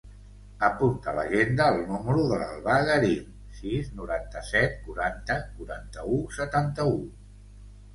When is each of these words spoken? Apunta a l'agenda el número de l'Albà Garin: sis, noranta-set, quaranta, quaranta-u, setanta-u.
Apunta 0.67 1.11
a 1.11 1.13
l'agenda 1.17 1.67
el 1.73 1.77
número 1.91 2.25
de 2.33 2.41
l'Albà 2.45 2.79
Garin: 2.89 3.29
sis, 3.61 3.95
noranta-set, 4.03 4.77
quaranta, 4.89 5.41
quaranta-u, 5.61 6.23
setanta-u. 6.43 7.03